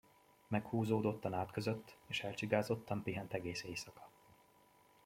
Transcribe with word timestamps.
Meghúzódott 0.47 1.25
a 1.25 1.29
nád 1.29 1.51
között, 1.51 1.95
és 2.07 2.23
elcsigázottan 2.23 3.03
pihent 3.03 3.33
egész 3.33 3.63
éjszaka. 3.63 4.09